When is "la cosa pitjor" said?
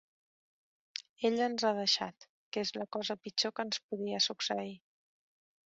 2.81-3.57